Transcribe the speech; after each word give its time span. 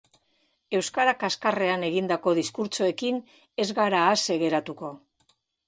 Euskara 0.77 1.13
kaxkarrean 1.23 1.85
egindako 1.89 2.35
diskurtsoekin 2.41 3.21
ez 3.67 3.69
gara 3.83 4.03
ase 4.17 4.41
geratuko. 4.49 4.95